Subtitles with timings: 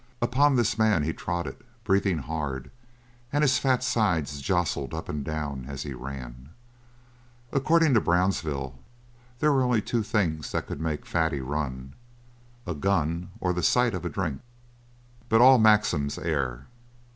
[0.19, 2.71] Upon this man he trotted, breathing hard,
[3.31, 6.49] and his fat sides jostled up and down as he ran.
[7.51, 8.79] According to Brownsville,
[9.37, 11.93] there were only two things that could make Fatty run:
[12.65, 14.41] a gun or the sight of a drink.
[15.29, 16.65] But all maxims err.